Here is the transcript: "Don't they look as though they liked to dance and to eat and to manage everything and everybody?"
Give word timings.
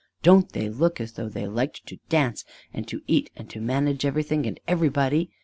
"Don't 0.23 0.53
they 0.53 0.67
look 0.67 0.99
as 0.99 1.11
though 1.11 1.29
they 1.29 1.45
liked 1.45 1.85
to 1.85 1.99
dance 2.09 2.43
and 2.73 2.87
to 2.87 3.03
eat 3.05 3.29
and 3.35 3.47
to 3.51 3.61
manage 3.61 4.03
everything 4.03 4.47
and 4.47 4.59
everybody?" 4.67 5.29